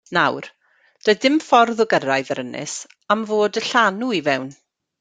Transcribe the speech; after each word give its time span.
Nawr, 0.17 0.45
doedd 1.09 1.19
dim 1.25 1.35
ffordd 1.49 1.83
o 1.85 1.87
gyrraedd 1.93 2.33
yr 2.37 2.43
ynys, 2.47 2.79
am 3.17 3.29
fod 3.33 3.63
y 3.63 3.67
llanw 3.69 4.13
i 4.21 4.27
fewn. 4.31 4.53